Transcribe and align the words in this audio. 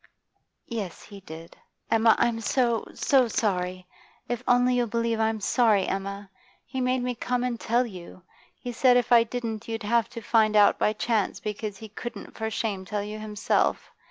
'Yes, 0.65 1.03
he 1.03 1.19
did. 1.19 1.55
Emma, 1.91 2.15
I'm 2.17 2.39
so, 2.41 2.85
so 2.95 3.27
sorry! 3.27 3.85
If 4.27 4.41
only 4.47 4.73
you'll 4.73 4.87
believe 4.87 5.19
I'm 5.19 5.39
sorry, 5.39 5.85
Emma! 5.85 6.31
He 6.65 6.81
made 6.81 7.03
me 7.03 7.13
come 7.13 7.43
and 7.43 7.59
tell 7.59 7.85
you. 7.85 8.23
He 8.57 8.71
said 8.71 8.97
if 8.97 9.11
I 9.11 9.23
didn't 9.23 9.67
you'd 9.67 9.83
have 9.83 10.09
to 10.09 10.21
find 10.23 10.55
out 10.55 10.79
by 10.79 10.93
chance, 10.93 11.39
because 11.39 11.77
he 11.77 11.87
couldn't 11.89 12.35
for 12.35 12.49
shame 12.49 12.83
tell 12.83 13.03
you 13.03 13.19
himself. 13.19 13.91